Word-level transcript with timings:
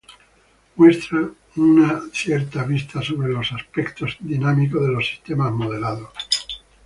Muestra 0.77 1.29
una 1.57 2.01
cierta 2.11 2.63
vista 2.63 3.03
sobre 3.03 3.31
los 3.31 3.51
aspectos 3.51 4.17
dinámicos 4.19 4.81
de 4.81 4.87
los 4.93 5.07
sistemas 5.07 5.51
modelados. 5.51 6.11